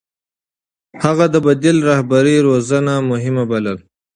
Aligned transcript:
هغه 1.03 1.25
د 1.33 1.35
بديل 1.45 1.77
رهبرۍ 1.89 2.37
روزنه 2.47 2.93
مهمه 3.11 3.43
بلله. 3.51 3.81